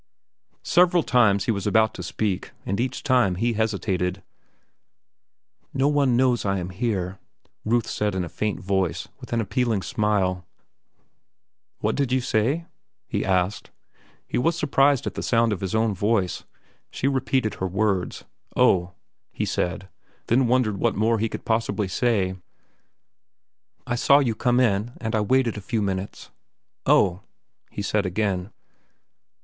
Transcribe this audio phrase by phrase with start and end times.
[0.63, 4.23] Several times he was about to speak, and each time he hesitated.
[5.75, 7.19] "No one knows I am here,"
[7.65, 10.43] Ruth said in a faint voice, with an appealing smile.
[11.81, 12.65] "What did you say?"
[13.07, 16.45] He was surprised at the sound of his own voice.
[16.89, 18.23] She repeated her words.
[18.55, 18.93] "Oh,"
[19.31, 19.87] he said,
[20.25, 22.33] then wondered what more he could possibly say.
[23.85, 26.31] "I saw you come in, and I waited a few minutes."
[26.87, 27.21] "Oh,"
[27.69, 28.51] he said again.